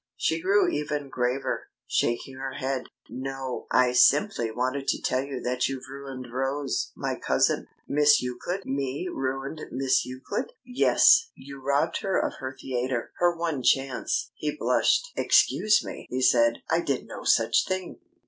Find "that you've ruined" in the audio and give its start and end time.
5.43-6.33